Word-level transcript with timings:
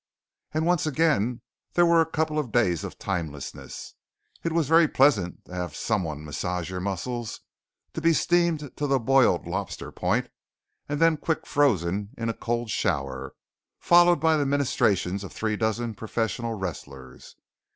And 0.51 0.65
once 0.65 0.87
again 0.87 1.41
there 1.73 1.85
were 1.85 2.01
a 2.01 2.09
couple 2.09 2.39
of 2.39 2.51
days 2.51 2.83
of 2.83 2.97
timelessness. 2.97 3.93
It 4.43 4.51
was 4.51 4.67
very 4.67 4.87
pleasant 4.87 5.45
to 5.45 5.53
have 5.53 5.75
someone 5.75 6.25
massage 6.25 6.71
your 6.71 6.79
muscles, 6.79 7.41
to 7.93 8.01
be 8.01 8.11
steamed 8.11 8.71
to 8.77 8.87
the 8.87 8.97
boiled 8.97 9.45
lobster 9.45 9.91
point 9.91 10.29
and 10.89 10.99
then 10.99 11.17
quick 11.17 11.45
frozen 11.45 12.15
in 12.17 12.29
a 12.29 12.33
cold 12.33 12.71
shower, 12.71 13.35
followed 13.77 14.19
by 14.19 14.37
the 14.37 14.45
ministrations 14.47 15.23
of 15.23 15.31
three 15.33 15.55
dozen 15.55 15.93
professional 15.93 16.55
wrestlers. 16.55 17.35